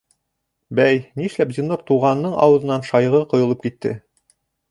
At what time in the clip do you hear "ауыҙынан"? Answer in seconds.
2.47-2.87